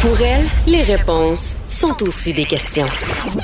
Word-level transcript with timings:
Pour 0.00 0.22
elle, 0.22 0.44
les 0.68 0.82
réponses 0.82 1.58
sont 1.66 2.04
aussi 2.04 2.32
des 2.32 2.44
questions. 2.44 2.86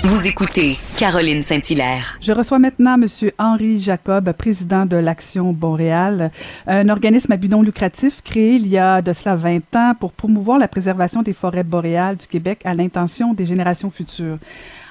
Vous 0.04 0.28
écoutez 0.28 0.78
Caroline 0.96 1.42
Saint-Hilaire. 1.42 2.16
Je 2.20 2.30
reçois 2.30 2.60
maintenant 2.60 2.94
M. 2.94 3.06
Henri 3.38 3.82
Jacob, 3.82 4.30
président 4.32 4.86
de 4.86 4.96
l'Action 4.96 5.52
Boréal, 5.52 6.30
un 6.68 6.88
organisme 6.90 7.32
à 7.32 7.36
but 7.36 7.50
non 7.50 7.62
lucratif 7.62 8.22
créé 8.22 8.54
il 8.54 8.68
y 8.68 8.78
a 8.78 9.02
de 9.02 9.12
cela 9.12 9.34
20 9.34 9.74
ans 9.74 9.94
pour 9.98 10.12
promouvoir 10.12 10.60
la 10.60 10.68
préservation 10.68 11.22
des 11.22 11.32
forêts 11.32 11.64
boréales 11.64 12.18
du 12.18 12.28
Québec 12.28 12.60
à 12.64 12.72
l'intention 12.72 13.34
des 13.34 13.46
générations 13.46 13.90
futures. 13.90 14.38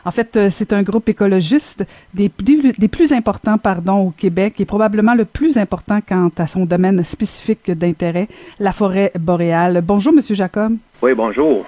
En 0.05 0.11
fait, 0.11 0.35
euh, 0.35 0.47
c'est 0.49 0.73
un 0.73 0.83
groupe 0.83 1.07
écologiste 1.09 1.85
des 2.13 2.29
plus, 2.29 2.73
des 2.77 2.87
plus 2.87 3.13
importants 3.13 3.57
pardon, 3.57 4.07
au 4.07 4.09
Québec 4.11 4.59
et 4.59 4.65
probablement 4.65 5.15
le 5.15 5.25
plus 5.25 5.57
important 5.57 5.99
quant 6.07 6.29
à 6.37 6.47
son 6.47 6.65
domaine 6.65 7.03
spécifique 7.03 7.71
d'intérêt, 7.71 8.27
la 8.59 8.73
forêt 8.73 9.11
boréale. 9.17 9.81
Bonjour, 9.85 10.13
Monsieur 10.13 10.35
Jacob. 10.35 10.75
Oui, 11.01 11.13
bonjour. 11.15 11.65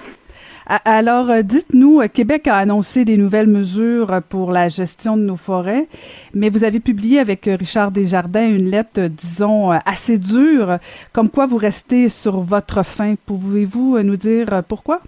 Alors, 0.84 1.30
euh, 1.30 1.42
dites-nous, 1.42 2.00
euh, 2.00 2.08
Québec 2.08 2.48
a 2.48 2.56
annoncé 2.56 3.04
des 3.04 3.16
nouvelles 3.16 3.46
mesures 3.46 4.20
pour 4.28 4.50
la 4.50 4.68
gestion 4.68 5.16
de 5.16 5.22
nos 5.22 5.36
forêts, 5.36 5.86
mais 6.34 6.48
vous 6.48 6.64
avez 6.64 6.80
publié 6.80 7.20
avec 7.20 7.44
Richard 7.46 7.92
Desjardins 7.92 8.48
une 8.48 8.68
lettre, 8.68 9.06
disons, 9.06 9.70
assez 9.70 10.18
dure, 10.18 10.78
comme 11.12 11.30
quoi 11.30 11.46
vous 11.46 11.56
restez 11.56 12.08
sur 12.08 12.40
votre 12.40 12.84
fin. 12.84 13.14
Pouvez-vous 13.26 14.02
nous 14.02 14.16
dire 14.16 14.64
pourquoi? 14.66 15.00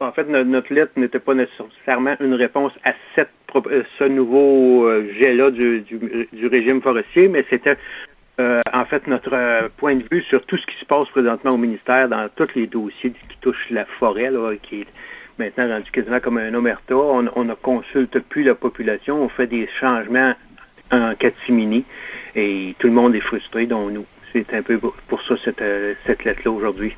En 0.00 0.12
fait, 0.12 0.28
notre, 0.28 0.74
lettre 0.74 0.92
n'était 0.96 1.20
pas 1.20 1.34
nécessairement 1.34 2.16
une 2.20 2.34
réponse 2.34 2.72
à 2.84 2.92
cette, 3.14 3.30
ce 3.98 4.04
nouveau 4.04 4.90
jet-là 5.18 5.50
du, 5.50 5.80
du, 5.80 6.46
régime 6.46 6.82
forestier, 6.82 7.28
mais 7.28 7.44
c'était 7.48 7.78
euh, 8.40 8.60
en 8.72 8.84
fait 8.84 9.06
notre 9.06 9.32
euh, 9.32 9.68
point 9.76 9.94
de 9.94 10.02
vue 10.10 10.22
sur 10.22 10.44
tout 10.44 10.56
ce 10.56 10.66
qui 10.66 10.76
se 10.80 10.84
passe 10.84 11.08
présentement 11.10 11.52
au 11.52 11.56
ministère 11.56 12.08
dans 12.08 12.28
tous 12.34 12.48
les 12.56 12.66
dossiers 12.66 13.12
qui 13.12 13.36
touchent 13.40 13.70
la 13.70 13.84
forêt, 13.84 14.28
qui 14.60 14.80
est 14.80 14.86
maintenant 15.38 15.68
rendu 15.68 15.88
quasiment 15.92 16.18
comme 16.18 16.38
un 16.38 16.52
omerta. 16.52 16.96
On, 16.96 17.22
ne 17.22 17.54
consulte 17.54 18.18
plus 18.18 18.42
la 18.42 18.56
population, 18.56 19.22
on 19.22 19.28
fait 19.28 19.46
des 19.46 19.68
changements 19.78 20.34
en 20.90 21.14
catimini 21.14 21.84
et 22.34 22.74
tout 22.80 22.88
le 22.88 22.92
monde 22.92 23.14
est 23.14 23.20
frustré, 23.20 23.66
dont 23.66 23.88
nous. 23.88 24.06
C'est 24.32 24.52
un 24.52 24.62
peu 24.62 24.80
pour 24.80 25.22
ça 25.22 25.34
euh, 25.60 25.94
cette 26.04 26.24
lettre-là 26.24 26.50
aujourd'hui. 26.50 26.96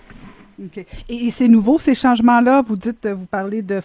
OK. 0.62 0.84
Et, 1.08 1.30
c'est 1.30 1.48
nouveau, 1.48 1.78
ces 1.78 1.94
changements-là? 1.94 2.62
Vous 2.66 2.76
dites, 2.76 3.06
vous 3.06 3.26
parlez 3.26 3.62
de, 3.62 3.80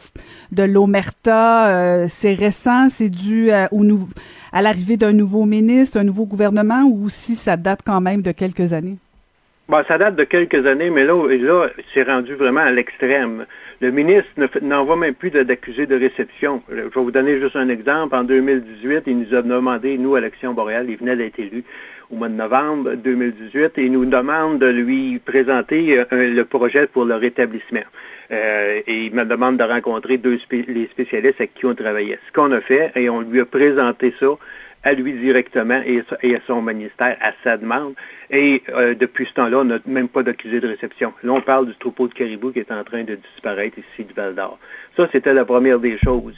de 0.52 0.64
l'Omerta, 0.64 2.08
c'est 2.08 2.34
récent, 2.34 2.90
c'est 2.90 3.10
dû 3.10 3.50
au 3.72 3.84
nouveau 3.84 4.08
à 4.52 4.62
l'arrivée 4.62 4.98
d'un 4.98 5.14
nouveau 5.14 5.46
ministre, 5.46 5.98
un 5.98 6.04
nouveau 6.04 6.26
gouvernement, 6.26 6.84
ou 6.84 7.10
si 7.10 7.36
ça 7.36 7.58
date 7.58 7.82
quand 7.86 8.02
même 8.02 8.22
de 8.22 8.32
quelques 8.32 8.74
années? 8.74 8.98
Bon, 9.70 9.82
ça 9.88 9.98
date 9.98 10.18
de 10.18 10.26
quelques 10.26 10.66
années, 10.66 10.90
mais 10.90 11.06
là, 11.06 11.16
là 11.28 11.70
c'est 11.94 12.04
rendu 12.04 12.36
vraiment 12.36 12.62
à 12.62 12.72
l'extrême. 12.72 13.46
Le 13.80 13.90
ministre 13.90 14.30
n'envoie 14.62 14.98
même 14.98 15.16
plus 15.16 15.32
d'accusés 15.32 15.86
de 15.86 15.96
réception. 15.96 16.62
Je 16.70 16.76
vais 16.76 16.90
vous 16.94 17.12
donner 17.12 17.40
juste 17.40 17.56
un 17.56 17.70
exemple. 17.70 18.14
En 18.16 18.24
2018, 18.24 19.04
il 19.08 19.20
nous 19.20 19.34
a 19.34 19.42
demandé, 19.42 19.98
nous, 19.98 20.16
à 20.16 20.20
l'Action 20.20 20.54
boréale, 20.54 20.90
il 20.90 20.98
venait 20.98 21.16
d'être 21.16 21.40
élu 21.40 21.64
au 22.12 22.16
mois 22.16 22.30
de 22.30 22.36
novembre 22.36 22.96
2018, 22.96 23.78
et 23.78 23.90
nous 23.90 24.06
demande 24.06 24.60
de 24.60 24.68
lui 24.68 25.20
présenter 25.20 26.00
euh, 26.00 26.06
le 26.12 26.44
projet 26.46 26.88
pour 26.88 27.06
le 27.06 27.16
rétablissement. 27.16 27.84
Euh, 28.32 28.82
et 28.88 29.06
il 29.06 29.14
me 29.14 29.26
demande 29.26 29.58
de 29.58 29.64
rencontrer 29.64 30.18
deux 30.18 30.40
les 30.52 30.88
spécialistes 30.88 31.40
avec 31.40 31.54
qui 31.54 31.66
on 31.66 31.76
travaillait. 31.76 32.20
Ce 32.28 32.34
qu'on 32.34 32.52
a 32.52 32.62
fait, 32.62 32.92
et 32.96 33.10
on 33.10 33.22
lui 33.22 33.42
a 33.42 33.46
présenté 33.46 34.14
ça 34.20 34.38
à 34.84 34.94
lui 34.94 35.14
directement 35.14 35.82
et, 35.86 36.04
à 36.36 36.40
son 36.48 36.62
ministère 36.62 37.18
à 37.22 37.34
sa 37.44 37.58
demande. 37.58 37.94
Et 38.30 38.64
euh, 38.70 38.96
depuis 38.96 39.26
ce 39.28 39.34
temps-là, 39.34 39.60
on 39.60 39.66
n'a 39.66 39.80
même 39.86 40.08
pas 40.08 40.24
d'accusé 40.24 40.60
de 40.60 40.68
réception. 40.68 41.14
Là, 41.24 41.34
on 41.34 41.42
parle 41.42 41.68
du 41.68 41.76
troupeau 41.76 42.08
de 42.08 42.14
caribou 42.14 42.52
qui 42.52 42.60
est 42.60 42.72
en 42.72 42.84
train 42.84 43.04
de 43.04 43.16
disparaître 43.16 43.78
ici 43.78 44.06
du 44.06 44.14
Val 44.14 44.34
d'Or. 44.34 44.58
Ça, 44.98 45.08
c'était 45.12 45.34
la 45.34 45.46
première 45.46 45.80
des 45.80 45.98
choses 45.98 46.36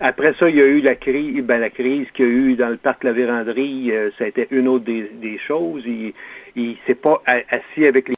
Après 0.00 0.34
ça, 0.34 0.48
il 0.48 0.56
y 0.56 0.60
a 0.60 0.66
eu 0.66 0.80
la 0.80 0.94
crise, 0.94 1.42
ben, 1.42 1.58
la 1.58 1.70
crise 1.70 2.06
qu'il 2.12 2.26
y 2.26 2.28
a 2.28 2.32
eu 2.32 2.54
dans 2.54 2.68
le 2.68 2.76
parc 2.76 3.04
La 3.04 3.12
Vérandrie, 3.12 3.90
euh, 3.92 4.10
ça 4.18 4.24
a 4.24 4.28
été 4.28 4.48
une 4.50 4.68
autre 4.68 4.84
des, 4.84 5.38
choses. 5.38 5.82
Il, 5.86 6.12
il 6.56 6.76
s'est 6.86 6.94
pas 6.94 7.22
assis 7.26 7.86
avec 7.86 8.08
les 8.08 8.14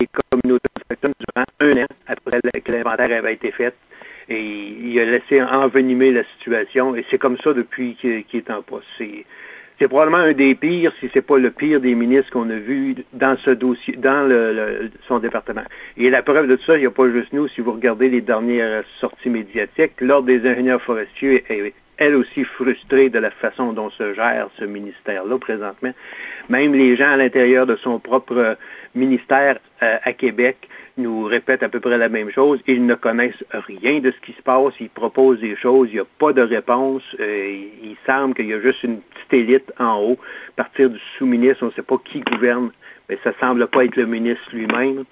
les 0.00 0.08
communautés 0.30 0.68
durant 1.02 1.44
un 1.60 1.82
an 1.82 1.86
après 2.06 2.40
que 2.64 2.72
l'inventaire 2.72 3.18
avait 3.18 3.34
été 3.34 3.50
fait. 3.52 3.74
Et 4.28 4.42
il 4.42 4.98
a 5.00 5.04
laissé 5.04 5.42
envenimer 5.42 6.10
la 6.10 6.24
situation. 6.36 6.96
Et 6.96 7.04
c'est 7.10 7.18
comme 7.18 7.36
ça 7.38 7.52
depuis 7.52 7.94
qu'il 7.96 8.24
est 8.32 8.50
en 8.50 8.62
poste. 8.62 8.86
C'est 9.78 9.88
probablement 9.88 10.18
un 10.18 10.32
des 10.32 10.54
pires, 10.54 10.92
si 11.00 11.10
c'est 11.12 11.22
pas 11.22 11.38
le 11.38 11.50
pire 11.50 11.80
des 11.80 11.94
ministres 11.94 12.30
qu'on 12.30 12.48
a 12.48 12.56
vu 12.56 12.94
dans 13.12 13.36
ce 13.38 13.50
dossier, 13.50 13.96
dans 13.96 14.28
le, 14.28 14.90
son 15.08 15.18
département. 15.18 15.64
Et 15.96 16.10
la 16.10 16.22
preuve 16.22 16.46
de 16.46 16.56
tout 16.56 16.64
ça, 16.64 16.76
il 16.76 16.80
n'y 16.80 16.86
a 16.86 16.90
pas 16.90 17.10
juste 17.10 17.32
nous. 17.32 17.48
Si 17.48 17.60
vous 17.60 17.72
regardez 17.72 18.08
les 18.08 18.20
dernières 18.20 18.84
sorties 19.00 19.30
médiatiques, 19.30 20.00
l'Ordre 20.00 20.26
des 20.26 20.48
ingénieurs 20.48 20.82
forestiers 20.82 21.44
est 21.48 21.74
elle 21.96 22.14
aussi 22.14 22.44
frustrée 22.44 23.08
de 23.08 23.18
la 23.18 23.30
façon 23.30 23.72
dont 23.72 23.90
se 23.90 24.14
gère 24.14 24.48
ce 24.58 24.64
ministère-là 24.64 25.38
présentement. 25.38 25.92
Même 26.48 26.74
les 26.74 26.96
gens 26.96 27.10
à 27.10 27.16
l'intérieur 27.16 27.66
de 27.66 27.76
son 27.76 27.98
propre 27.98 28.56
ministère 28.94 29.58
euh, 29.82 29.96
à 30.02 30.12
Québec 30.12 30.68
nous 30.96 31.24
répètent 31.24 31.62
à 31.62 31.68
peu 31.68 31.80
près 31.80 31.98
la 31.98 32.08
même 32.08 32.30
chose. 32.30 32.60
Ils 32.66 32.84
ne 32.86 32.94
connaissent 32.94 33.44
rien 33.52 34.00
de 34.00 34.10
ce 34.10 34.20
qui 34.20 34.32
se 34.32 34.42
passe. 34.42 34.74
Ils 34.80 34.90
proposent 34.90 35.40
des 35.40 35.56
choses. 35.56 35.88
Il 35.90 35.94
n'y 35.94 36.00
a 36.00 36.06
pas 36.18 36.32
de 36.32 36.42
réponse. 36.42 37.02
Euh, 37.20 37.64
il 37.82 37.96
semble 38.06 38.34
qu'il 38.34 38.46
y 38.46 38.54
a 38.54 38.60
juste 38.60 38.82
une 38.84 39.00
petite 39.00 39.32
élite 39.32 39.72
en 39.78 40.00
haut. 40.00 40.18
À 40.50 40.64
partir 40.64 40.90
du 40.90 40.98
sous-ministre, 41.18 41.62
on 41.62 41.66
ne 41.66 41.72
sait 41.72 41.82
pas 41.82 41.98
qui 42.04 42.20
gouverne, 42.20 42.70
mais 43.08 43.18
ça 43.24 43.32
semble 43.40 43.66
pas 43.66 43.84
être 43.84 43.96
le 43.96 44.06
ministre 44.06 44.48
lui-même. 44.52 45.04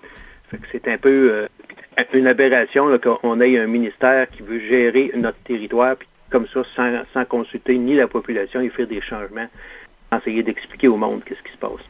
C'est 0.71 0.87
un 0.87 0.99
peu 0.99 1.31
euh, 1.33 1.47
une 2.13 2.27
aberration 2.27 2.97
qu'on 2.99 3.41
ait 3.41 3.59
un 3.59 3.67
ministère 3.67 4.29
qui 4.31 4.43
veut 4.43 4.61
gérer 4.61 5.11
notre 5.15 5.39
territoire 5.45 5.97
comme 6.33 6.47
ça 6.53 6.63
sans, 6.75 6.91
sans 7.15 7.25
consulter 7.27 7.79
ni 7.79 7.95
la 7.95 8.09
population 8.09 8.61
et 8.61 8.71
faire 8.71 8.89
des 8.89 9.03
changements, 9.03 9.49
essayer 10.17 10.43
d'expliquer 10.43 10.89
au 10.89 10.97
monde 10.97 11.21
qu'est-ce 11.25 11.43
qui 11.43 11.53
se 11.53 11.59
passe. 11.59 11.85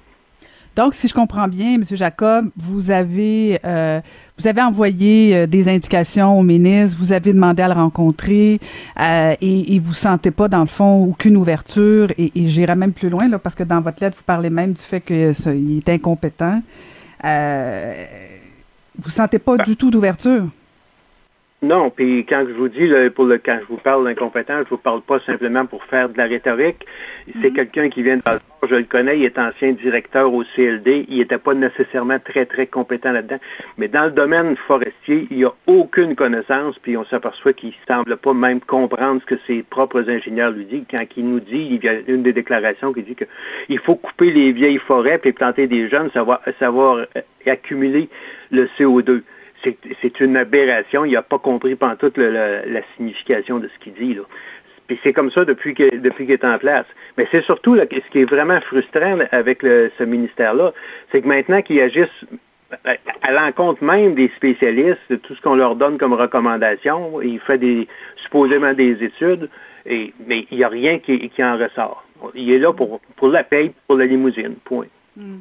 Donc, 0.75 0.95
si 0.95 1.07
je 1.07 1.13
comprends 1.13 1.49
bien, 1.49 1.75
M. 1.75 1.85
Jacob, 1.85 2.49
vous 2.57 2.91
avez 2.91 3.59
euh, 3.63 4.01
vous 4.39 4.47
avez 4.47 4.63
envoyé 4.63 5.37
euh, 5.37 5.47
des 5.47 5.69
indications 5.69 6.39
au 6.39 6.43
ministre, 6.43 6.97
vous 6.99 7.13
avez 7.13 7.35
demandé 7.35 7.63
à 7.63 7.69
le 7.69 7.75
rencontrer 7.75 8.59
euh, 8.99 9.35
et, 9.41 9.75
et 9.75 9.79
vous 9.79 9.93
sentez 9.93 10.31
pas, 10.31 10.49
dans 10.49 10.63
le 10.63 10.67
fond, 10.79 11.05
aucune 11.05 11.37
ouverture. 11.37 12.11
Et, 12.17 12.33
et 12.35 12.47
j'irai 12.47 12.75
même 12.75 12.95
plus 12.95 13.11
loin, 13.11 13.29
là, 13.29 13.39
parce 13.39 13.55
que 13.55 13.65
dans 13.65 13.83
votre 13.83 14.03
lettre, 14.03 14.17
vous 14.17 14.25
parlez 14.25 14.49
même 14.49 14.73
du 14.73 14.81
fait 14.81 15.03
qu'il 15.03 15.79
est 15.79 15.89
incompétent. 15.91 16.63
Vous 18.99 19.11
sentez 19.11 19.39
pas 19.39 19.57
ben 19.59 19.65
du 19.65 19.77
tout 19.77 19.91
d'ouverture? 19.91 20.47
Non, 21.63 21.91
puis 21.91 22.27
quand 22.29 22.45
je 22.49 22.53
vous 22.55 22.69
dis, 22.69 22.91
pour 23.15 23.25
le, 23.25 23.39
quand 23.39 23.59
je 23.61 23.67
vous 23.67 23.77
parle 23.77 24.05
d'incompétent, 24.05 24.65
je 24.65 24.71
vous 24.71 24.79
parle 24.79 25.01
pas 25.01 25.21
simplement 25.21 25.65
pour 25.65 25.85
faire 25.85 26.09
de 26.09 26.19
la 26.19 26.25
rhétorique. 26.25 26.85
C'est 27.41 27.51
mhm. 27.51 27.55
quelqu'un 27.55 27.89
qui 27.89 28.03
vient 28.03 28.17
de 28.17 28.23
je 28.69 28.77
le 28.77 28.85
connais, 28.85 29.19
il 29.19 29.25
est 29.25 29.39
ancien 29.39 29.73
directeur 29.73 30.33
au 30.33 30.45
CLD, 30.55 31.07
il 31.09 31.19
n'était 31.19 31.39
pas 31.39 31.55
nécessairement 31.55 32.19
très, 32.21 32.47
très 32.47 32.67
compétent 32.67 33.11
là-dedans. 33.11 33.39
Mais 33.77 33.89
dans 33.89 34.05
le 34.05 34.13
domaine 34.13 34.57
forestier, 34.57 35.27
il 35.31 35.39
n'y 35.39 35.45
a 35.45 35.53
aucune 35.67 36.15
connaissance, 36.15 36.79
puis 36.79 36.97
on 36.97 37.05
s'aperçoit 37.05 37.53
qu'il 37.53 37.73
semble 37.89 38.17
pas 38.17 38.33
même 38.35 38.61
comprendre 38.61 39.21
ce 39.21 39.27
que 39.27 39.41
ses 39.47 39.63
propres 39.65 40.09
ingénieurs 40.09 40.53
lui 40.53 40.65
disent. 40.65 40.85
Quand 40.91 41.05
il 41.17 41.29
nous 41.29 41.41
dit, 41.41 41.69
il 41.73 41.85
y 41.85 41.89
a 41.89 41.95
une 42.07 42.23
des 42.23 42.33
déclarations 42.33 42.93
qui 42.93 43.03
dit 43.03 43.17
qu'il 43.17 43.79
faut 43.81 43.97
couper 43.97 44.31
les 44.31 44.53
vieilles 44.53 44.79
forêts 44.79 45.19
puis 45.19 45.33
planter 45.33 45.67
des 45.67 45.89
jeunes, 45.89 46.11
savoir, 46.11 46.41
savoir 46.59 46.97
euh, 46.97 47.07
accumuler 47.47 48.09
le 48.53 48.67
CO2 48.79 49.23
c'est 50.01 50.21
une 50.21 50.37
aberration. 50.37 51.05
Il 51.05 51.13
n'a 51.13 51.23
pas 51.23 51.39
compris 51.39 51.75
pendant 51.75 51.97
toute 51.97 52.17
la 52.17 52.83
signification 52.97 53.59
de 53.59 53.69
ce 53.69 53.79
qu'il 53.79 53.95
dit. 53.95 54.15
Là. 54.15 54.23
Puis 54.87 54.99
c'est 55.03 55.13
comme 55.13 55.31
ça 55.31 55.45
depuis 55.45 55.75
que 55.75 55.97
depuis 55.97 56.27
qu'il 56.27 56.35
est 56.35 56.45
en 56.45 56.59
place. 56.59 56.87
Mais 57.17 57.27
c'est 57.31 57.43
surtout 57.43 57.77
ce 57.77 58.11
qui 58.11 58.21
est 58.21 58.31
vraiment 58.31 58.61
frustrant 58.61 59.19
avec 59.31 59.63
ce 59.63 60.03
ministère-là, 60.03 60.73
c'est 61.11 61.23
que 61.23 61.29
maintenant 61.29 61.63
qu'ils 61.63 61.81
agissent 61.81 62.27
à, 62.85 63.33
l'encontre 63.33 63.83
même 63.85 64.15
des 64.15 64.31
spécialistes, 64.37 65.01
de 65.11 65.17
tout 65.17 65.35
ce 65.35 65.41
qu'on 65.43 65.55
leur 65.55 65.77
donne 65.77 65.99
comme 65.99 66.15
recommandation, 66.15 67.21
il 67.21 67.39
fait 67.41 67.59
des 67.59 67.87
supposément 68.17 68.73
des 68.73 69.03
études, 69.03 69.49
et, 69.87 70.13
mais 70.27 70.47
il 70.51 70.59
n'y 70.59 70.65
a 70.65 70.69
rien 70.69 70.99
qui, 70.99 71.31
en 71.41 71.59
ressort. 71.59 72.05
Il 72.35 72.51
est 72.51 72.59
là 72.59 72.73
pour, 72.73 73.01
pour 73.17 73.29
la 73.29 73.45
paye, 73.45 73.73
pour 73.87 73.97
la 73.97 74.07
limousine, 74.07 74.55
point. 74.65 74.87
Hmm. 75.17 75.41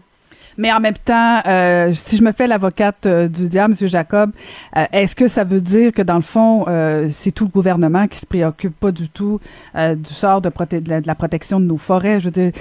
Mais 0.58 0.72
en 0.72 0.80
même 0.80 0.96
temps, 0.96 1.40
euh, 1.46 1.94
si 1.94 2.18
je 2.18 2.24
me 2.24 2.32
fais 2.32 2.48
l'avocate 2.48 3.06
euh, 3.06 3.28
du 3.28 3.48
diable, 3.48 3.76
M. 3.80 3.88
Jacob, 3.88 4.32
euh, 4.78 4.86
est-ce 4.92 5.16
que 5.16 5.28
ça 5.28 5.44
veut 5.44 5.62
dire 5.62 5.92
que 5.92 6.02
dans 6.02 6.16
le 6.16 6.22
fond, 6.22 6.66
c'est 7.10 7.32
tout 7.32 7.46
le 7.46 7.50
gouvernement 7.50 8.08
qui 8.08 8.20
se 8.20 8.26
préoccupe 8.26 8.78
pas 8.80 8.92
du 8.92 9.10
tout 9.10 9.40
du 9.76 10.14
sort 10.14 10.42
de, 10.42 10.50
de, 10.50 11.08
la, 11.08 11.16
protection 11.16 11.60
de 11.60 11.66
nos 11.66 11.78
forêts? 11.78 12.20
Je 12.20 12.26
veux 12.26 12.32
dire, 12.32 12.52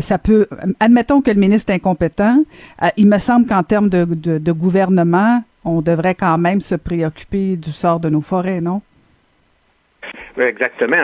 ça 0.00 0.18
peut. 0.18 0.46
Admettons 0.80 1.20
que 1.20 1.30
le 1.30 1.38
ministre 1.38 1.70
est 1.70 1.76
incompétent. 1.76 2.42
il 2.96 3.06
me 3.06 3.18
semble 3.18 3.46
qu'en 3.46 3.62
termes 3.62 3.88
de, 3.88 4.04
de, 4.04 4.38
de 4.38 4.52
gouvernement, 4.52 5.42
on 5.64 5.80
devrait 5.80 6.14
quand 6.14 6.38
même 6.38 6.60
se 6.60 6.74
préoccuper 6.74 7.56
du 7.56 7.70
sort 7.70 8.00
de 8.00 8.08
nos 8.08 8.20
forêts, 8.20 8.60
non? 8.60 8.82
Exactement. 10.38 10.96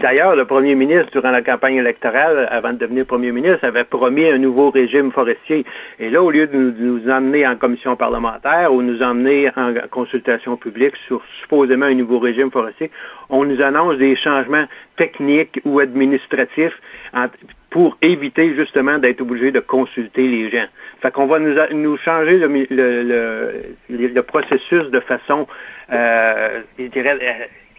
D'ailleurs, 0.00 0.36
le 0.36 0.44
premier 0.44 0.74
ministre, 0.74 1.10
durant 1.12 1.30
la 1.30 1.42
campagne 1.42 1.76
électorale, 1.76 2.48
avant 2.50 2.72
de 2.72 2.78
devenir 2.78 3.06
premier 3.06 3.32
ministre, 3.32 3.64
avait 3.64 3.84
promis 3.84 4.26
un 4.26 4.38
nouveau 4.38 4.70
régime 4.70 5.12
forestier. 5.12 5.64
Et 5.98 6.10
là, 6.10 6.22
au 6.22 6.30
lieu 6.30 6.46
de 6.46 6.56
nous, 6.56 7.08
emmener 7.10 7.46
en 7.46 7.56
commission 7.56 7.96
parlementaire 7.96 8.72
ou 8.72 8.82
nous 8.82 9.02
emmener 9.02 9.50
en 9.56 9.74
consultation 9.90 10.56
publique 10.56 10.96
sur 11.06 11.22
supposément 11.40 11.86
un 11.86 11.94
nouveau 11.94 12.18
régime 12.18 12.50
forestier, 12.50 12.90
on 13.30 13.44
nous 13.44 13.60
annonce 13.62 13.96
des 13.98 14.16
changements 14.16 14.66
techniques 14.96 15.60
ou 15.64 15.80
administratifs 15.80 16.78
pour 17.70 17.98
éviter 18.00 18.54
justement 18.54 18.98
d'être 18.98 19.20
obligé 19.20 19.50
de 19.50 19.60
consulter 19.60 20.26
les 20.26 20.50
gens. 20.50 20.66
Fait 21.02 21.12
qu'on 21.12 21.26
va 21.26 21.38
nous, 21.38 21.54
nous 21.72 21.96
changer 21.98 22.38
le, 22.38 22.48
le, 22.70 23.50
le, 23.90 24.22
processus 24.22 24.90
de 24.90 25.00
façon, 25.00 25.46
euh, 25.92 26.62
je 26.78 26.86
dirais, 26.86 27.18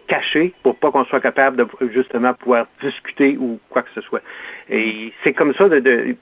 cachée 0.10 0.54
pour 0.64 0.76
pas 0.76 0.92
qu'on 0.92 1.06
soit 1.06 1.22
capable 1.22 1.56
de 1.56 1.68
justement 1.94 2.34
pouvoir 2.34 2.68
discuter 2.82 3.38
ou 3.40 3.60
quoi 3.70 3.84
que 3.84 3.90
ce 3.96 4.02
soit. 4.02 4.22
Et 4.70 5.14
c'est 5.24 5.34
comme 5.34 5.54
ça 5.54 5.70
de, 5.70 5.80
de 5.80 6.16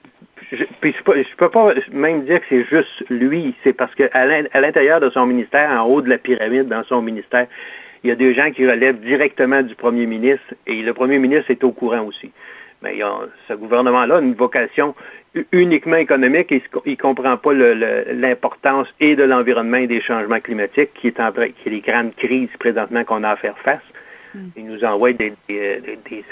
je, 0.52 0.64
puis 0.80 0.94
je 0.96 1.36
peux 1.36 1.48
pas 1.48 1.74
même 1.92 2.24
dire 2.24 2.40
que 2.40 2.46
c'est 2.48 2.64
juste 2.64 3.04
lui, 3.10 3.54
c'est 3.64 3.72
parce 3.72 3.94
qu'à 3.94 4.60
l'intérieur 4.60 5.00
de 5.00 5.10
son 5.10 5.26
ministère, 5.26 5.70
en 5.70 5.86
haut 5.86 6.00
de 6.00 6.08
la 6.08 6.18
pyramide 6.18 6.68
dans 6.68 6.84
son 6.84 7.02
ministère, 7.02 7.46
il 8.04 8.10
y 8.10 8.12
a 8.12 8.16
des 8.16 8.32
gens 8.34 8.50
qui 8.50 8.68
relèvent 8.68 9.00
directement 9.00 9.62
du 9.62 9.74
premier 9.74 10.06
ministre 10.06 10.54
et 10.66 10.82
le 10.82 10.94
premier 10.94 11.18
ministre 11.18 11.50
est 11.50 11.64
au 11.64 11.72
courant 11.72 12.02
aussi. 12.02 12.30
Mais 12.82 12.98
ce 13.48 13.54
gouvernement-là 13.54 14.16
a 14.16 14.20
une 14.20 14.34
vocation 14.34 14.94
uniquement 15.52 15.96
économique 15.96 16.52
et 16.52 16.62
il 16.86 16.90
ne 16.92 16.96
comprend 16.96 17.36
pas 17.36 17.52
l'importance 17.52 18.88
et 19.00 19.16
de 19.16 19.24
l'environnement 19.24 19.76
et 19.76 19.86
des 19.86 20.00
changements 20.00 20.40
climatiques 20.40 20.94
qui 20.94 21.08
est, 21.08 21.20
en, 21.20 21.32
qui 21.32 21.68
est 21.68 21.70
les 21.70 21.80
grandes 21.80 22.14
crises 22.16 22.50
présentement 22.58 23.04
qu'on 23.04 23.24
a 23.24 23.30
à 23.30 23.36
faire 23.36 23.58
face. 23.58 23.82
Hmm. 24.34 24.48
Il 24.56 24.66
nous 24.66 24.84
envoie 24.84 25.12
des, 25.12 25.32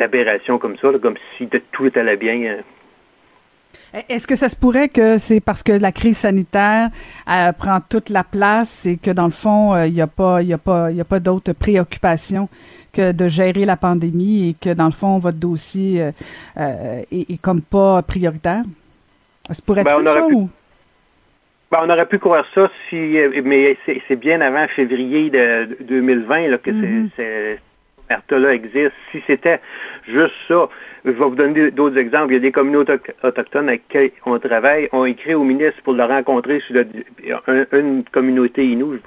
aberrations 0.01 0.59
comme 0.59 0.77
ça, 0.77 0.91
comme 1.01 1.17
si 1.37 1.49
tout 1.73 1.91
allait 1.95 2.17
bien. 2.17 2.59
Euh. 3.97 4.01
Est-ce 4.09 4.27
que 4.27 4.37
ça 4.37 4.49
se 4.49 4.57
pourrait 4.57 4.89
que 4.89 5.19
c'est 5.19 5.41
parce 5.41 5.63
que 5.63 5.73
la 5.73 5.93
crise 5.93 6.19
sanitaire 6.19 6.91
euh, 7.29 7.53
prend 7.53 7.81
toute 7.81 8.11
la 8.11 8.25
place 8.25 8.87
et 8.87 8.97
que 8.97 9.11
dans 9.11 9.25
le 9.25 9.31
fond, 9.31 9.75
euh, 9.75 9.87
il 9.87 9.95
n'y 9.95 10.01
a 10.01 10.07
pas, 10.07 10.43
y 10.43 10.53
a 10.53 10.59
pas, 10.59 10.91
y 10.91 11.01
a 11.01 11.05
pas 11.05 11.21
d'autres 11.21 11.53
préoccupations 11.53 12.49
que 12.93 13.13
de 13.13 13.29
gérer 13.29 13.65
la 13.65 13.77
pandémie 13.77 14.51
et 14.51 14.55
que 14.55 14.73
dans 14.73 14.87
le 14.87 14.93
fond, 14.93 15.19
votre 15.19 15.39
dossier 15.39 16.11
euh, 16.57 17.03
est, 17.11 17.41
comme 17.41 17.63
pas 17.63 18.03
prioritaire? 18.03 18.63
Ça 19.51 19.63
pourrait 19.65 19.83
être 19.83 20.03
ben, 20.03 20.13
ça 20.13 20.27
ou? 20.27 20.49
Ben, 21.71 21.81
on 21.83 21.91
aurait 21.91 22.07
pu 22.07 22.19
croire 22.19 22.45
ça 22.55 22.71
si, 22.89 23.19
mais 23.45 23.77
c'est 24.09 24.17
bien 24.17 24.41
avant 24.41 24.67
février 24.69 25.31
de 25.31 25.77
2020 25.83 26.49
là, 26.49 26.59
que 26.59 26.71
mm-hmm. 26.71 27.09
c'est 27.17 27.61
là 28.31 28.55
existe. 28.55 28.93
Si 29.13 29.23
c'était 29.27 29.61
juste 30.07 30.35
ça, 30.49 30.69
je 31.05 31.11
vais 31.11 31.25
vous 31.25 31.35
donner 31.35 31.71
d'autres 31.71 31.99
exemples. 31.99 32.33
Il 32.33 32.35
y 32.35 32.37
a 32.39 32.41
des 32.41 32.53
communautés 32.53 32.99
autochtones 33.23 33.69
avec 33.69 33.87
qui 33.89 34.13
on 34.25 34.39
travaille. 34.39 34.89
On 34.93 35.05
écrit 35.05 35.35
au 35.35 35.45
ministre 35.45 35.81
pour 35.85 35.93
le 35.93 36.05
rencontrer 36.05 36.61
sur 36.61 36.85
une 37.73 38.05
communauté 38.13 38.67
Innu 38.67 39.01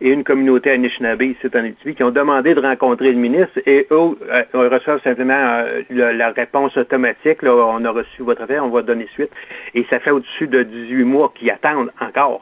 et 0.00 0.10
une 0.10 0.24
communauté 0.24 0.70
Anishinaabe 0.70 1.22
ici 1.22 1.46
en 1.54 1.64
Éthiopie 1.64 1.94
qui 1.94 2.02
ont 2.02 2.10
demandé 2.10 2.54
de 2.54 2.60
rencontrer 2.60 3.12
le 3.12 3.18
ministre 3.18 3.60
et 3.66 3.86
eux 3.90 4.16
euh, 4.30 4.44
reçoivent 4.54 5.02
simplement 5.02 5.34
euh, 5.34 5.82
la, 5.90 6.30
réponse 6.30 6.76
automatique. 6.76 7.42
Là, 7.42 7.54
on 7.54 7.84
a 7.84 7.90
reçu 7.90 8.22
votre 8.22 8.42
affaire, 8.42 8.64
on 8.64 8.70
va 8.70 8.82
donner 8.82 9.06
suite. 9.12 9.30
Et 9.74 9.84
ça 9.90 10.00
fait 10.00 10.10
au-dessus 10.10 10.48
de 10.48 10.62
18 10.62 11.04
mois 11.04 11.32
qu'ils 11.34 11.50
attendent 11.50 11.92
encore. 12.00 12.40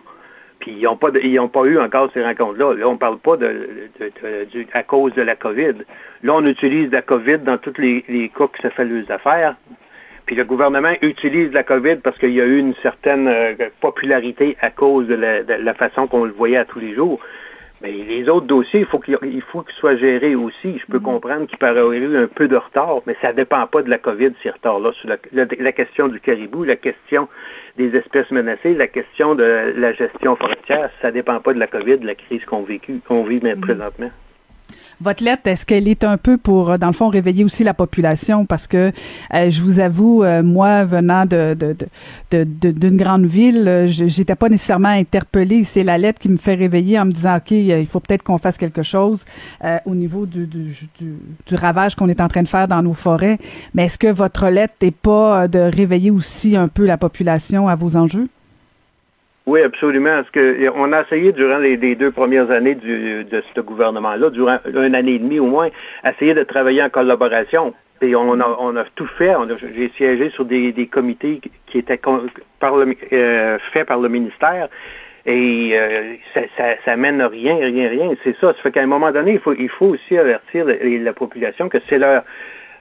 Puis 0.63 0.77
ils 0.79 0.85
n'ont 0.85 0.97
pas, 0.97 1.11
pas 1.11 1.65
eu 1.65 1.79
encore 1.81 2.09
ces 2.15 2.23
rencontres-là. 2.23 2.75
Là, 2.75 2.89
on 2.89 2.93
ne 2.93 2.99
parle 2.99 3.19
pas 3.19 3.37
de, 3.37 3.69
à 4.73 4.85
cause 4.85 5.13
de 5.15 5.23
la 5.23 5.35
COVID. 5.35 5.75
Là, 6.23 6.35
on 6.35 6.47
utilise 6.47 6.89
la 6.93 7.03
COVID 7.03 7.39
dans 7.39 7.59
tous 7.59 7.75
les, 7.79 8.05
les 8.09 8.29
cas 8.29 8.47
que 8.47 8.61
ça 8.63 8.71
fait 8.71 8.85
les 8.85 9.11
affaires. 9.11 9.57
Puis 10.25 10.37
le 10.37 10.45
gouvernement 10.45 10.93
utilise 11.03 11.53
la 11.53 11.65
COVID 11.65 11.97
parce 11.97 12.17
qu'il 12.17 12.31
y 12.31 12.41
a 12.41 12.45
eu 12.45 12.59
une 12.59 12.77
certaine 12.77 13.27
euh, 13.27 13.55
popularité 13.81 14.57
à 14.61 14.71
cause 14.71 15.09
de 15.09 15.17
la 15.17 15.75
façon 15.75 16.07
qu'on 16.07 16.25
le 16.25 16.31
voyait 16.31 16.59
à 16.59 16.65
tous 16.65 16.79
les 16.79 16.95
jours. 16.95 17.19
Mais 17.83 17.91
les 17.91 18.29
autres 18.29 18.47
dossiers, 18.47 18.81
il 18.81 18.87
faut 18.87 19.01
qu'il 19.01 19.43
faut 19.51 19.63
qu'ils 19.63 19.75
soient 19.75 19.97
gérés 19.97 20.37
aussi. 20.37 20.79
Je 20.79 20.87
peux 20.87 20.99
mm. 20.99 21.03
comprendre 21.03 21.47
qu'il 21.47 21.59
paraît 21.59 21.81
avoir 21.81 21.93
eu 21.93 22.17
un 22.17 22.29
peu 22.29 22.47
de 22.47 22.57
retard, 22.57 23.01
mais 23.07 23.17
ça 23.21 23.33
ne 23.33 23.37
dépend 23.37 23.67
pas 23.67 23.83
de 23.83 23.91
la 23.91 23.99
COVID, 23.99 24.31
ces 24.43 24.51
retards-là. 24.51 24.93
Sur 24.93 25.09
la, 25.33 25.73
question 25.73 26.09
du 26.09 26.21
caribou, 26.21 26.63
la 26.65 26.77
question 26.77 27.29
des 27.77 27.95
espèces 27.97 28.31
menacées, 28.31 28.75
la 28.75 28.87
question 28.87 29.35
de 29.35 29.73
la 29.77 29.93
gestion 29.93 30.37
forestière, 30.37 30.91
ça 31.01 31.09
ne 31.09 31.13
dépend 31.13 31.41
pas 31.41 31.55
de 31.55 31.59
la 31.59 31.67
COVID, 31.67 31.99
de 31.99 32.07
la 32.07 32.15
crise 32.15 32.45
qu'on 32.45 32.65
qu'on 33.07 33.25
vit 33.25 33.41
mm. 33.41 33.61
présentement. 33.61 34.11
Votre 35.03 35.25
lettre, 35.25 35.43
est-ce 35.47 35.67
qu'elle 35.67 35.89
est 35.89 36.05
un 36.05 36.17
peu 36.17 36.39
pour, 36.39 36.71
euh, 36.71 36.79
dans 36.79 36.87
le 36.87 36.93
fond, 36.93 37.09
réveiller 37.09 37.43
aussi 37.43 37.65
la 37.65 37.75
population? 37.75 38.47
Parce 38.47 38.69
que 38.69 38.93
euh, 39.35 39.51
je 39.51 39.61
vous 39.61 39.81
avoue, 39.81 40.23
euh, 40.23 40.45
moi, 40.45 40.85
venant 40.85 41.27
de, 41.27 41.57
d'une 42.31 42.97
grande 42.97 43.27
ville, 43.27 43.87
j'étais 43.89 44.37
pas 44.37 44.49
nécessairement 44.49 44.91
interpellée. 44.91 45.65
C'est 45.65 45.83
la 45.83 45.99
lettre 45.99 46.21
qui 46.21 46.29
me 46.29 46.37
fait 46.37 46.55
réveiller 46.55 47.01
en 47.01 47.07
me 47.07 47.11
disant, 47.11 47.39
OK, 47.39 47.51
il 47.51 47.87
faut 47.89 47.99
peut-être 47.99 48.23
qu'on 48.23 48.39
fasse 48.39 48.57
quelque 48.57 48.83
chose 48.83 49.25
au 49.87 49.95
niveau 49.95 50.25
du, 50.25 50.47
du, 50.47 50.73
du, 50.99 51.55
ravage 51.55 51.97
qu'on 51.97 52.09
est 52.09 52.21
en 52.21 52.29
train 52.29 52.43
de 52.43 52.49
faire 52.49 52.69
dans 52.69 52.83
nos 52.83 52.95
forêts. 52.95 53.39
Mais 53.75 53.87
est-ce 53.87 53.99
que 53.99 54.07
votre 54.07 54.49
lettre 54.49 54.75
n'est 54.83 54.93
pas 54.93 55.49
de 55.49 55.59
réveiller 55.59 56.13
aussi 56.13 56.57
un 56.57 56.69
peu 56.69 56.87
la 56.87 56.97
population 56.97 57.67
à 57.69 57.75
vos 57.75 57.97
enjeux? 57.97 58.29
Oui, 59.47 59.61
absolument. 59.63 60.17
Parce 60.17 60.31
que 60.31 60.71
on 60.75 60.93
a 60.93 61.03
essayé 61.03 61.33
durant 61.33 61.59
les, 61.59 61.77
deux 61.77 62.11
premières 62.11 62.51
années 62.51 62.75
du, 62.75 63.25
de 63.25 63.43
ce 63.55 63.61
gouvernement-là, 63.61 64.31
durant 64.31 64.59
une 64.67 64.95
année 64.95 65.15
et 65.15 65.19
demie 65.19 65.41
au 65.41 65.47
moins, 65.47 65.69
essayer 66.05 66.35
de 66.35 66.45
travailler 66.45 66.83
en 66.83 66.91
collaboration. 66.91 67.75
Et 68.01 68.17
on 68.17 68.41
a, 68.41 68.57
on 68.59 68.77
a 68.77 68.85
tout 68.97 69.07
fait. 69.19 69.33
J'ai 69.77 69.91
siégé 69.97 70.31
sur 70.31 70.45
des, 70.45 70.73
des, 70.73 70.87
comités 70.87 71.41
qui 71.67 71.79
étaient 71.79 72.01
par 72.59 72.77
le, 72.77 72.97
euh, 73.13 73.59
faits 73.73 73.87
par 73.87 74.01
le 74.01 74.09
ministère. 74.09 74.69
Et 75.25 75.71
euh, 75.75 76.15
ça, 76.35 76.41
ça, 76.57 76.65
ça, 76.85 76.97
mène 76.97 77.23
rien, 77.23 77.57
rien, 77.57 77.89
rien. 77.89 78.11
C'est 78.25 78.37
ça. 78.41 78.49
Ça 78.49 78.55
fait 78.55 78.73
qu'à 78.73 78.83
un 78.83 78.87
moment 78.87 79.13
donné, 79.13 79.35
il 79.35 79.39
faut, 79.39 79.55
il 79.55 79.69
faut 79.69 79.87
aussi 79.87 80.19
avertir 80.19 80.67
la 80.67 81.13
population 81.13 81.69
que 81.69 81.79
c'est 81.89 81.99
leur 81.99 82.25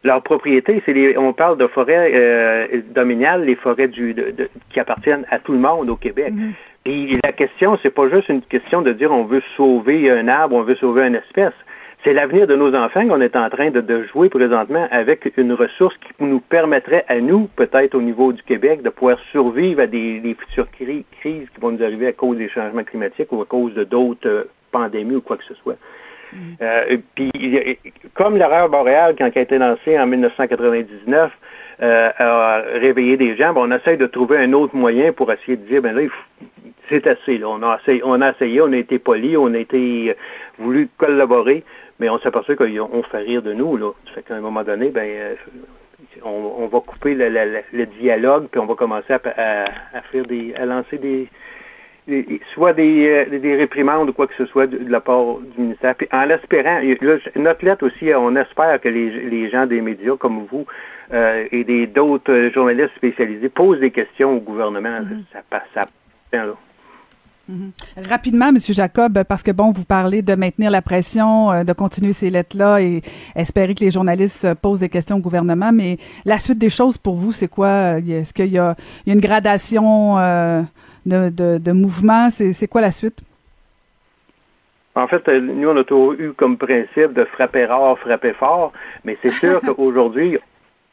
leur 0.04 0.24
propriété, 0.24 0.82
c'est 0.86 0.94
les, 0.94 1.18
on 1.18 1.34
parle 1.34 1.58
de 1.58 1.68
forêts 1.68 2.12
euh, 2.16 2.82
domaniales, 2.94 3.46
les 3.46 3.56
forêts 3.56 3.88
du, 3.88 4.14
de, 4.14 4.50
qui 4.70 4.80
appartiennent 4.80 5.26
à 5.30 5.40
tout 5.40 5.52
le 5.52 5.60
monde 5.60 5.90
au 5.90 5.96
Québec. 5.96 6.34
Mhm. 6.34 6.54
Et 6.86 7.18
la 7.24 7.32
question, 7.32 7.78
c'est 7.84 7.92
pas 7.92 8.10
juste 8.10 8.30
une 8.30 8.42
question 8.42 8.82
de 8.82 8.92
dire 8.92 9.12
on 9.12 9.26
veut 9.26 9.44
sauver 9.56 10.10
un 10.10 10.28
arbre, 10.28 10.56
on 10.56 10.64
veut 10.64 10.76
sauver 10.76 11.06
une 11.06 11.16
espèce. 11.16 11.54
C'est 12.04 12.14
l'avenir 12.14 12.48
de 12.48 12.56
nos 12.56 12.74
enfants 12.74 13.08
qu'on 13.08 13.22
est 13.22 13.36
en 13.36 13.48
train 13.52 13.70
de, 13.70 13.80
de, 13.80 14.04
jouer 14.06 14.30
présentement 14.30 14.88
avec 14.90 15.32
une 15.38 15.54
ressource 15.54 15.96
qui 15.98 16.24
nous 16.24 16.40
permettrait 16.40 17.06
à 17.08 17.20
nous, 17.20 17.48
peut-être 17.56 17.94
au 17.94 18.02
niveau 18.02 18.34
du 18.34 18.42
Québec, 18.42 18.82
de 18.82 18.90
pouvoir 18.90 19.20
survivre 19.32 19.82
à 19.82 19.86
des, 19.86 20.20
des 20.20 20.34
futures 20.34 20.68
crises 20.72 21.06
qui 21.22 21.62
vont 21.62 21.72
nous 21.72 21.84
arriver 21.84 22.08
à 22.08 22.14
cause 22.14 22.38
des 22.38 22.50
changements 22.50 22.84
climatiques 22.84 23.32
ou 23.32 23.42
à 23.42 23.46
cause 23.46 23.76
de 23.76 23.84
d'autres 23.84 24.28
euh, 24.28 24.44
pandémies 24.72 25.18
ou 25.18 25.22
quoi 25.22 25.38
que 25.38 25.44
ce 25.44 25.54
soit. 25.54 25.76
Euh, 26.62 26.98
puis, 27.16 27.32
comme 28.14 28.38
l'erreur 28.38 28.70
boréale, 28.70 29.16
quand 29.18 29.30
elle 29.34 29.40
a 29.40 29.42
été 29.42 29.58
lancée 29.58 30.00
en 30.00 30.08
1999, 30.08 31.32
euh, 31.82 32.10
a 32.18 32.62
réveillé 32.80 33.18
des 33.18 33.36
gens, 33.36 33.54
ben, 33.54 33.62
on 33.62 33.72
essaye 33.72 33.98
de 33.98 34.06
trouver 34.06 34.38
un 34.38 34.54
autre 34.54 34.76
moyen 34.76 35.14
pour 35.14 35.32
essayer 35.32 35.58
de 35.58 35.66
dire, 35.66 35.82
ben 35.82 35.96
là, 35.96 36.04
c'est 36.90 37.08
assez. 37.08 37.38
Là. 37.40 37.48
On, 37.50 37.64
a 37.64 37.80
essayé, 37.82 38.02
on 38.06 38.22
a 38.22 38.32
essayé, 38.32 38.62
on 38.62 38.72
a 38.72 38.78
été 38.78 39.00
poli, 39.00 39.36
on 39.36 39.54
a 39.54 39.58
été 39.58 40.12
euh, 40.12 40.14
voulu 40.60 40.90
collaborer, 40.98 41.64
mais 42.00 42.10
on 42.10 42.20
s'aperçoit 42.20 42.56
qu'on 42.56 43.04
fait 43.04 43.18
rire 43.18 43.42
de 43.42 43.54
nous. 43.54 43.78
Là. 43.78 43.92
Ça 44.08 44.14
fait 44.14 44.24
qu'à 44.24 44.36
un 44.36 44.42
moment 44.42 44.64
donné, 44.64 44.90
ben, 44.90 45.08
euh, 45.08 45.36
on, 46.24 46.68
va 46.68 46.80
couper 46.82 47.16
le, 47.16 47.30
le, 47.30 47.86
dialogue, 47.86 48.48
puis 48.52 48.60
on 48.60 48.66
va 48.66 48.76
commencer 48.76 49.14
à, 49.14 49.20
faire 50.12 50.26
des, 50.26 50.54
à 50.56 50.66
lancer 50.66 50.98
des, 50.98 51.30
soit 52.54 52.74
des, 52.74 53.08
euh, 53.08 53.40
des, 53.40 53.56
réprimandes 53.56 54.10
ou 54.10 54.14
quoi 54.14 54.28
que 54.28 54.36
ce 54.36 54.46
soit 54.46 54.68
de, 54.68 54.80
la 54.88 55.00
part 55.00 55.38
du 55.56 55.62
ministère. 55.62 55.96
Puis 55.96 56.08
en 56.12 56.26
l'espérant, 56.26 56.80
notre 57.36 57.66
lettre 57.66 57.86
aussi, 57.86 58.12
on 58.16 58.36
espère 58.36 58.82
que 58.82 58.90
les, 58.90 59.30
les 59.30 59.50
gens 59.50 59.66
des 59.66 59.82
médias 59.82 60.16
comme 60.18 60.46
vous 60.52 60.66
euh, 61.14 61.46
et 61.52 61.64
des 61.64 61.88
d'autres 61.88 62.50
journalistes 62.54 62.96
spécialisés 62.96 63.50
posent 63.50 63.80
des 63.80 63.92
questions 63.92 64.38
au 64.38 64.40
gouvernement. 64.40 65.00
Mm-hmm. 65.00 65.24
Ça 65.32 65.40
passe, 65.50 65.62
ça 65.74 65.88
là. 66.32 66.54
Mm-hmm. 67.52 68.10
Rapidement, 68.10 68.50
M. 68.50 68.58
Jacob, 68.58 69.24
parce 69.28 69.44
que 69.44 69.52
bon, 69.52 69.72
vous 69.72 69.84
parlez 69.84 70.22
de 70.22 70.36
maintenir 70.36 70.72
la 70.72 70.82
pression, 70.82 71.52
euh, 71.52 71.64
de 71.64 71.74
continuer 71.74 72.14
ces 72.14 72.30
lettres-là 72.30 72.82
et 72.82 73.02
espérer 73.36 73.76
que 73.76 73.84
les 73.84 73.92
journalistes 73.92 74.54
posent 74.56 74.80
des 74.80 74.90
questions 74.90 75.18
au 75.18 75.22
gouvernement, 75.22 75.72
mais 75.72 75.98
la 76.26 76.40
suite 76.40 76.58
des 76.58 76.70
choses 76.70 76.98
pour 76.98 77.16
vous, 77.16 77.32
c'est 77.32 77.48
quoi? 77.50 78.00
Est-ce 78.00 78.34
qu'il 78.34 78.48
y, 78.48 78.52
y, 78.52 78.60
a 78.60 78.76
une 79.06 79.20
gradation 79.20 80.18
de, 81.06 81.58
de, 81.58 81.72
mouvement. 81.72 82.30
C'est 82.30 82.68
quoi 82.68 82.82
la 82.82 82.92
suite? 82.92 83.22
En 84.96 85.08
fait, 85.08 85.28
euh, 85.30 85.40
nous, 85.40 85.70
on 85.70 85.78
a 85.78 85.84
toujours 85.84 86.14
eu 86.14 86.34
comme 86.34 86.58
principe 86.58 87.14
de 87.14 87.24
frapper 87.24 87.66
rare, 87.66 87.98
frapper 88.00 88.34
fort, 88.34 88.74
mais 89.06 89.18
c'est 89.22 89.30
sûr 89.30 89.62
qu'aujourd'hui, 89.66 90.38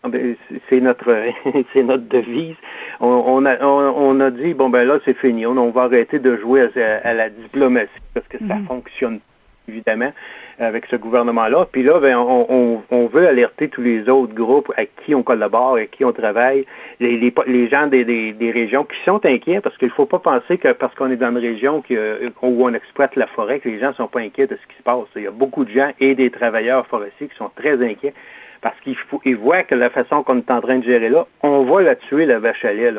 ah 0.04 0.08
ben, 0.08 0.36
c'est 0.68 0.80
notre 0.80 1.12
c'est 1.72 1.82
notre 1.82 2.04
devise. 2.08 2.54
On, 3.00 3.44
a 3.44 3.64
on, 3.64 4.20
a 4.20 4.30
dit 4.30 4.54
bon 4.54 4.70
ben 4.70 4.84
là 4.84 4.98
c'est 5.04 5.16
fini, 5.16 5.44
on, 5.46 5.70
va 5.70 5.82
arrêter 5.82 6.20
de 6.20 6.36
jouer 6.36 6.68
à, 7.02 7.14
la 7.14 7.30
diplomatie 7.30 7.90
parce 8.14 8.26
que 8.28 8.38
ça 8.46 8.54
mhm. 8.54 8.66
fonctionne. 8.66 9.20
Évidemment, 9.68 10.12
avec 10.58 10.86
ce 10.86 10.96
gouvernement-là. 10.96 11.66
Puis 11.70 11.82
là, 11.82 12.00
ben, 12.00 12.16
on, 12.18 13.06
veut 13.06 13.26
alerter 13.26 13.68
tous 13.68 13.82
les 13.82 14.08
autres 14.08 14.34
groupes 14.34 14.70
avec 14.76 14.90
qui 15.04 15.14
on 15.14 15.22
collabore, 15.22 15.74
avec 15.74 15.92
qui 15.92 16.04
on 16.04 16.12
travaille, 16.12 16.66
les, 17.00 17.68
gens 17.68 17.86
des, 17.86 18.04
des, 18.04 18.50
régions 18.50 18.84
qui 18.84 18.96
sont 19.04 19.24
inquiets, 19.24 19.60
parce 19.60 19.76
qu'il 19.78 19.88
ne 19.88 19.92
faut 19.92 20.06
pas 20.06 20.18
penser 20.18 20.58
que 20.58 20.72
parce 20.72 20.94
qu'on 20.94 21.10
est 21.10 21.16
dans 21.16 21.30
une 21.30 21.38
région 21.38 21.82
où 22.42 22.66
on 22.66 22.74
exploite 22.74 23.16
la 23.16 23.26
forêt, 23.26 23.60
que 23.60 23.68
les 23.68 23.78
gens 23.78 23.88
ne 23.88 23.94
sont 23.94 24.08
pas 24.08 24.20
inquiets 24.20 24.46
de 24.46 24.56
ce 24.56 24.66
qui 24.66 24.76
se 24.76 24.82
passe. 24.82 25.06
Il 25.16 25.22
y 25.22 25.26
a 25.26 25.30
beaucoup 25.30 25.64
de 25.64 25.70
gens 25.70 25.90
et 26.00 26.14
des 26.14 26.30
travailleurs 26.30 26.86
forestiers 26.86 27.28
qui 27.28 27.36
sont 27.36 27.50
très 27.54 27.82
inquiets 27.82 28.14
parce 28.60 28.76
qu'ils 28.80 29.36
voient 29.36 29.62
que 29.62 29.74
la 29.74 29.90
façon 29.90 30.22
qu'on 30.22 30.38
est 30.38 30.50
en 30.50 30.60
train 30.60 30.78
de 30.78 30.84
gérer 30.84 31.08
là, 31.08 31.26
on 31.42 31.62
va 31.64 31.82
la 31.82 31.96
tuer, 31.96 32.26
la 32.26 32.38
vache 32.38 32.64
à 32.64 32.72
lait. 32.72 32.92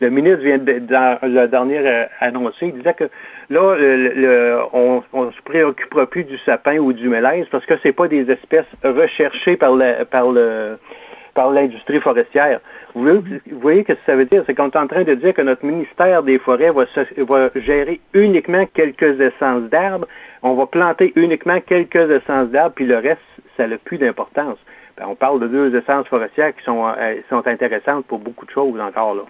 le 0.00 0.10
ministre 0.10 0.40
vient 0.42 0.58
de, 0.58 0.78
dans 0.80 1.18
le 1.22 1.46
dernier 1.46 1.78
euh, 1.78 2.04
annoncé, 2.20 2.66
il 2.66 2.74
disait 2.74 2.94
que 2.94 3.08
là, 3.50 4.66
on 4.72 5.02
ne 5.12 5.30
se 5.30 5.42
préoccupera 5.44 6.06
plus 6.06 6.24
du 6.24 6.38
sapin 6.38 6.78
ou 6.78 6.92
du 6.92 7.08
mélèze 7.08 7.46
parce 7.50 7.66
que 7.66 7.74
c'est 7.82 7.92
pas 7.92 8.08
des 8.08 8.30
espèces 8.30 8.66
recherchées 8.84 9.56
par, 9.56 9.76
par 10.10 11.50
l'industrie 11.50 12.00
forestière. 12.00 12.60
Vous 12.94 13.22
voyez, 13.52 13.82
ce 13.82 13.92
que 13.92 13.98
ça 14.04 14.16
veut 14.16 14.26
dire? 14.26 14.42
C'est 14.46 14.54
qu'on 14.54 14.70
est 14.70 14.76
en 14.76 14.86
train 14.86 15.04
de 15.04 15.14
dire 15.14 15.32
que 15.32 15.42
notre 15.42 15.64
ministère 15.64 16.22
des 16.22 16.38
Forêts 16.38 16.70
va 16.70 17.50
gérer 17.56 18.00
uniquement 18.12 18.66
quelques 18.74 19.18
essences 19.20 19.68
d'arbres, 19.70 20.06
on 20.42 20.54
va 20.54 20.66
planter 20.66 21.12
uniquement 21.16 21.60
quelques 21.60 22.10
essences 22.10 22.48
d'arbres, 22.48 22.74
puis 22.74 22.86
le 22.86 22.98
reste, 22.98 23.20
ça 23.56 23.66
n'a 23.66 23.78
plus 23.78 23.98
d'importance. 23.98 24.58
Ben, 24.96 25.06
on 25.08 25.14
parle 25.14 25.40
de 25.40 25.48
deux 25.48 25.74
essences 25.74 26.06
forestières 26.08 26.54
qui 26.54 26.64
sont, 26.64 26.86
euh, 26.86 27.16
sont 27.28 27.46
intéressantes 27.46 28.06
pour 28.06 28.18
beaucoup 28.18 28.46
de 28.46 28.50
choses 28.50 28.80
encore. 28.80 29.14
Là. 29.14 29.22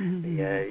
Mm-hmm. 0.00 0.40
Euh, 0.40 0.64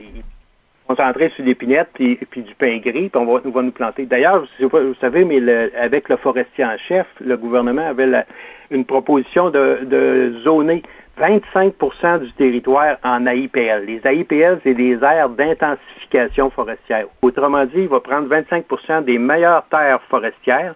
concentrer 0.88 1.30
sur 1.30 1.44
l'épinette 1.44 1.89
puis, 1.94 2.18
puis 2.30 2.42
du 2.42 2.56
pain 2.56 2.77
gris, 2.77 3.10
puis 3.10 3.12
on 3.16 3.25
va, 3.25 3.42
va 3.44 3.62
nous 3.62 3.72
planter. 3.72 4.06
D'ailleurs, 4.06 4.48
vous 4.60 4.96
savez, 5.01 5.25
mais 5.25 5.42
avec 5.75 6.08
le 6.10 6.16
forestier 6.16 6.63
en 6.63 6.77
chef, 6.77 7.06
le 7.20 7.36
gouvernement 7.36 7.88
avait 7.88 8.25
une 8.72 8.86
proposition 8.86 9.50
de, 9.50 9.80
de 9.84 10.39
zoner 10.44 10.82
25% 11.20 12.20
du 12.20 12.32
territoire 12.34 12.98
en 13.04 13.25
AIPL. 13.25 13.86
Les 13.86 14.01
AIPL, 14.06 14.60
c'est 14.63 14.75
des 14.75 14.98
aires 15.04 15.30
d'intensification 15.30 16.50
forestière. 16.51 17.08
Autrement 17.22 17.66
dit, 17.66 17.82
il 17.82 17.88
va 17.88 18.00
prendre 18.00 18.30
25% 18.34 19.04
des 19.04 19.18
meilleures 19.18 19.66
terres 19.70 20.01
forestières, 20.10 20.75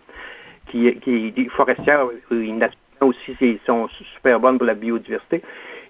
qui, 0.67 0.95
qui 1.01 1.49
forestières, 1.49 2.07
aussi 3.05 3.59
sont 3.65 3.87
super 4.15 4.39
bonnes 4.39 4.57
pour 4.57 4.67
la 4.67 4.73
biodiversité. 4.73 5.41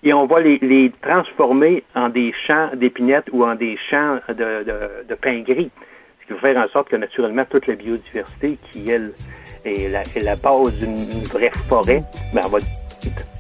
Et 0.04 0.14
on 0.14 0.26
va 0.26 0.40
les, 0.40 0.92
transformer 1.02 1.84
en 1.96 2.10
des 2.10 2.34
champs 2.48 2.70
d'épinettes 2.76 3.28
ou 3.32 3.44
en 3.46 3.56
des 3.56 3.78
champs 3.90 4.18
de, 4.30 4.66
de, 5.08 5.16
pin 5.16 5.42
gris. 5.42 5.70
Ce 6.22 6.28
qui 6.28 6.34
va 6.34 6.40
faire 6.40 6.58
en 6.58 6.68
sorte 6.70 6.90
que 6.90 6.96
naturellement 6.96 7.46
toute 7.46 7.68
la 7.68 7.76
biodiversité, 7.76 8.58
qui 8.72 8.90
elle 8.90 9.12
est 9.64 9.90
la, 9.90 10.36
base 10.36 10.74
d'une 10.80 10.96
vraie 11.26 11.52
forêt, 11.70 12.02
ben, 12.34 12.42
on 12.46 12.50
va 12.50 12.60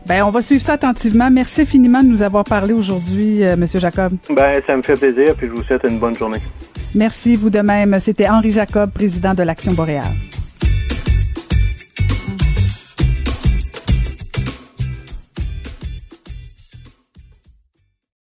ben, 0.08 0.24
on 0.24 0.30
va 0.32 0.42
suivre 0.42 0.62
ça 0.62 0.74
attentivement. 0.74 1.30
Merci 1.32 1.62
infiniment 1.62 2.01
de 2.01 2.08
nous 2.08 2.22
avoir 2.22 2.44
parlé 2.44 2.74
aujourd'hui, 2.74 3.44
euh, 3.44 3.56
Monsieur 3.56 3.80
Jacob. 3.80 4.13
Ben, 4.30 4.62
ça 4.66 4.75
me 4.75 4.82
fait 4.82 4.98
plaisir, 4.98 5.36
puis 5.36 5.48
je 5.48 5.51
vous 5.51 5.63
souhaite 5.63 5.84
une 5.88 6.00
bonne 6.00 6.16
journée. 6.16 6.42
Merci, 6.96 7.36
vous 7.36 7.50
de 7.50 7.60
même. 7.60 7.98
C'était 8.00 8.28
Henri 8.28 8.51
Jacob, 8.51 8.92
président 8.92 9.34
de 9.34 9.44
l'Action 9.44 9.72
boréale. 9.72 10.13